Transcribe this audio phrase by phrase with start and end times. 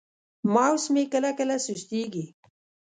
[0.53, 2.25] ماوس مې کله کله سستېږي.